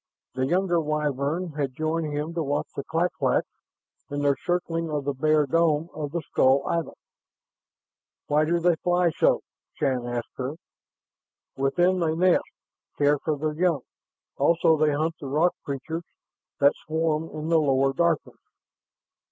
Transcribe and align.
The 0.33 0.47
younger 0.47 0.81
Wyvern 0.81 1.51
had 1.57 1.75
joined 1.75 2.11
him 2.11 2.33
to 2.33 2.41
watch 2.41 2.67
the 2.75 2.83
clak 2.83 3.13
claks 3.13 3.47
in 4.09 4.23
their 4.23 4.35
circling 4.35 4.89
of 4.89 5.05
the 5.05 5.13
bare 5.13 5.45
dome 5.45 5.89
of 5.93 6.09
the 6.11 6.21
skull 6.23 6.63
island. 6.65 6.97
"Why 8.25 8.45
do 8.45 8.59
they 8.59 8.77
fly 8.77 9.11
so?" 9.11 9.41
Shann 9.75 10.07
asked 10.07 10.33
her. 10.37 10.55
"Within 11.55 11.99
they 11.99 12.15
nest, 12.15 12.41
care 12.97 13.19
for 13.19 13.37
their 13.37 13.53
young. 13.53 13.81
Also 14.37 14.75
they 14.75 14.91
hunt 14.93 15.17
the 15.19 15.27
rock 15.27 15.53
creatures 15.63 16.05
that 16.59 16.73
swarm 16.73 17.29
in 17.29 17.49
the 17.49 17.59
lower 17.61 17.93
darkness." 17.93 18.39